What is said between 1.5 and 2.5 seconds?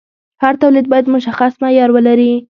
معیار ولري.